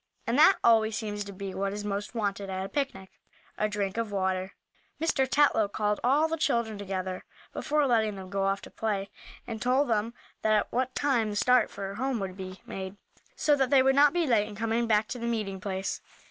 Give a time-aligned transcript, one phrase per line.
[0.25, 3.11] And that always seems to be what is most wanted at a picnic
[3.55, 4.55] a drink of water.
[4.99, 5.27] Mr.
[5.29, 9.11] Tetlow called all the children together, before letting them go off to play,
[9.45, 12.97] and told them at what time the start for home would be made,
[13.35, 16.01] so that they would not be late in coming back to the meeting place.